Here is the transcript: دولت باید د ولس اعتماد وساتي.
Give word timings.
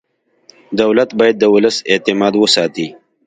دولت 0.81 1.09
باید 1.19 1.35
د 1.39 1.43
ولس 1.53 1.77
اعتماد 1.91 2.33
وساتي. 2.37 2.87